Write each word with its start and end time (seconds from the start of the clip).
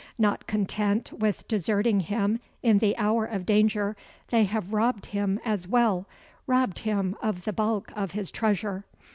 Not 0.17 0.47
content 0.47 1.11
with 1.13 1.47
deserting 1.47 1.99
him 1.99 2.39
in 2.63 2.79
the 2.79 2.97
hour 2.97 3.23
of 3.23 3.45
danger, 3.45 3.95
they 4.29 4.45
have 4.45 4.73
robbed 4.73 5.05
him 5.05 5.39
as 5.45 5.67
well 5.67 6.07
robbed 6.47 6.79
him 6.79 7.15
of 7.21 7.43
the 7.45 7.53
bulk 7.53 7.91
of 7.95 8.13
his 8.13 8.31
treasure. 8.31 8.83